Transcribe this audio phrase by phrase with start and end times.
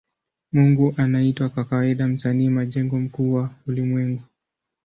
[0.53, 4.21] Mungu anaitwa kwa kawaida Msanii majengo mkuu wa ulimwengu.